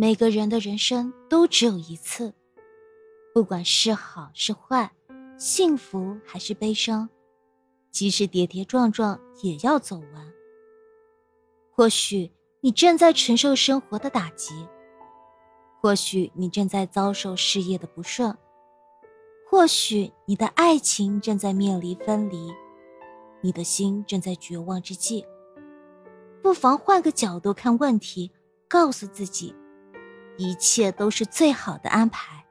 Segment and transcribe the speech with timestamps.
[0.00, 2.32] 每个人的人生都只有一次，
[3.34, 4.92] 不管是好是坏，
[5.36, 7.08] 幸福还是悲伤，
[7.90, 10.32] 即使跌跌撞撞也要走完。
[11.72, 12.30] 或许
[12.60, 14.68] 你正在承受生活的打击，
[15.80, 18.38] 或许你正在遭受事业的不顺，
[19.50, 22.54] 或许你的爱情正在面临分离，
[23.40, 25.26] 你的心正在绝望之际，
[26.40, 28.30] 不妨换个角度看问题，
[28.68, 29.52] 告诉自己。
[30.38, 32.44] 一切都是最好的安排。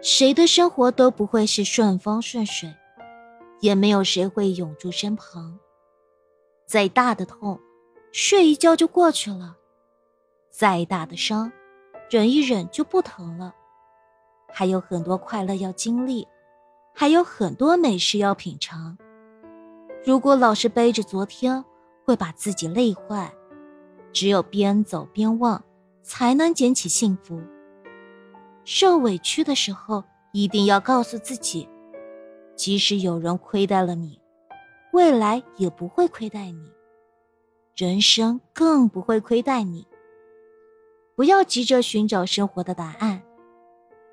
[0.00, 2.74] 谁的生活都不会是顺风顺水，
[3.60, 5.58] 也没有谁会永驻身旁。
[6.66, 7.60] 再大的痛，
[8.12, 9.56] 睡一觉就过去了；
[10.48, 11.52] 再大的伤，
[12.08, 13.54] 忍一忍就不疼了。
[14.52, 16.26] 还有很多快乐要经历，
[16.94, 18.96] 还有很多美食要品尝。
[20.04, 21.62] 如果老是背着昨天，
[22.06, 23.30] 会把自己累坏。
[24.12, 25.62] 只有边走边忘。
[26.10, 27.40] 才能捡起幸福。
[28.64, 31.68] 受委屈的时候，一定要告诉自己，
[32.56, 34.20] 即使有人亏待了你，
[34.92, 36.68] 未来也不会亏待你，
[37.76, 39.86] 人生更不会亏待你。
[41.14, 43.22] 不要急着寻找生活的答案，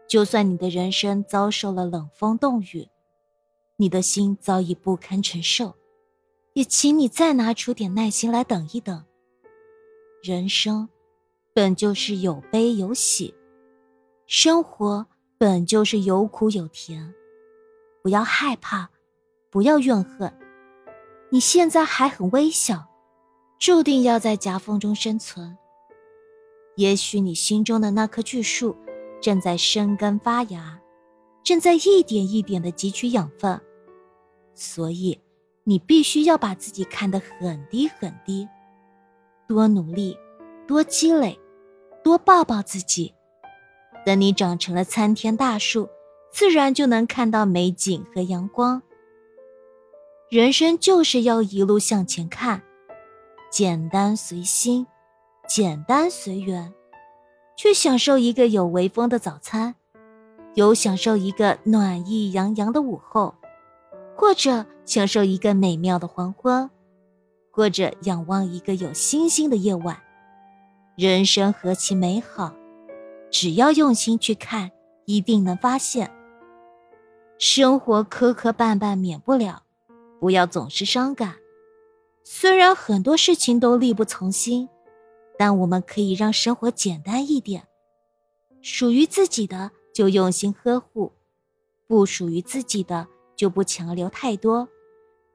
[0.07, 2.89] 就算你的人生遭受了冷风冻雨，
[3.77, 5.73] 你的心早已不堪承受，
[6.53, 9.03] 也请你再拿出点耐心来等一等。
[10.21, 10.87] 人生。
[11.57, 13.33] 本就是有悲有喜，
[14.27, 15.07] 生活
[15.39, 17.15] 本就是有苦有甜，
[18.03, 18.91] 不要害怕，
[19.49, 20.31] 不要怨恨。
[21.31, 22.85] 你现在还很微小，
[23.57, 25.57] 注定要在夹缝中生存。
[26.75, 28.77] 也许你心中的那棵巨树
[29.19, 30.79] 正在生根发芽，
[31.41, 33.59] 正在一点一点的汲取养分，
[34.53, 35.19] 所以
[35.63, 38.47] 你必须要把自己看得很低很低，
[39.47, 40.15] 多努力，
[40.67, 41.35] 多积累。
[42.07, 43.13] 多抱抱自己，
[44.05, 45.89] 等你长成了参天大树，
[46.31, 48.81] 自然就能看到美景和阳光。
[50.29, 52.63] 人生就是要一路向前看，
[53.51, 54.87] 简单随心，
[55.49, 56.73] 简单随缘，
[57.57, 59.75] 去享受一个有微风的早餐，
[60.53, 63.35] 有享受一个暖意洋洋的午后，
[64.15, 66.69] 或者享受一个美妙的黄昏，
[67.51, 70.01] 或者仰望一个有星星的夜晚。
[70.97, 72.55] 人生何其美好，
[73.29, 74.71] 只要用心去看，
[75.05, 76.11] 一定能发现。
[77.37, 79.61] 生活磕磕绊绊免不了，
[80.19, 81.35] 不要总是伤感。
[82.23, 84.69] 虽然很多事情都力不从心，
[85.37, 87.67] 但我们可以让生活简单一点。
[88.63, 91.11] 属于自己的就用心呵护，
[91.85, 94.67] 不属于自己的就不强留太多。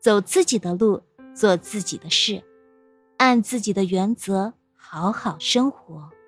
[0.00, 1.02] 走自己的路，
[1.36, 2.42] 做自己的事，
[3.18, 4.54] 按自己的原则。
[4.94, 6.21] 好好生活。